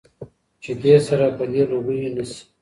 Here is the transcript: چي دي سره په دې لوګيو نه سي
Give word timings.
چي 0.63 0.71
دي 0.81 0.93
سره 1.07 1.25
په 1.37 1.43
دې 1.51 1.61
لوګيو 1.71 2.13
نه 2.15 2.23
سي 2.29 2.41